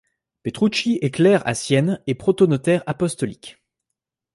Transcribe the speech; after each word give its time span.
Petrucci 0.41 0.97
est 1.03 1.11
clerc 1.11 1.43
à 1.45 1.53
Sienne 1.53 2.01
et 2.07 2.15
protonotaire 2.15 2.81
apostolique. 2.87 3.61